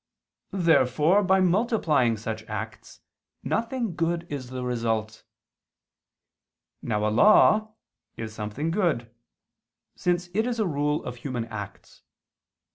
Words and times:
Therefore 0.49 1.21
by 1.23 1.41
multiplying 1.41 2.17
such 2.17 2.41
acts, 2.45 3.01
nothing 3.43 3.95
good 3.95 4.25
is 4.31 4.49
the 4.49 4.63
result. 4.63 5.23
Now 6.81 7.05
a 7.07 7.13
law 7.13 7.75
is 8.17 8.33
something 8.33 8.71
good; 8.71 9.13
since 9.95 10.29
it 10.33 10.47
is 10.47 10.59
a 10.59 10.65
rule 10.65 11.05
of 11.05 11.17
human 11.17 11.45
acts. 11.45 12.01